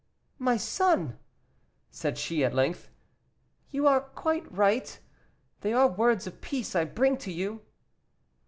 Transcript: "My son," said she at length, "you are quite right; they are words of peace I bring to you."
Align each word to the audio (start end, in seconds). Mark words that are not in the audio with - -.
"My 0.39 0.57
son," 0.57 1.19
said 1.91 2.17
she 2.17 2.43
at 2.43 2.55
length, 2.55 2.89
"you 3.69 3.85
are 3.85 4.01
quite 4.01 4.51
right; 4.51 4.97
they 5.59 5.73
are 5.73 5.87
words 5.89 6.25
of 6.25 6.41
peace 6.41 6.75
I 6.75 6.85
bring 6.85 7.17
to 7.17 7.31
you." 7.31 7.61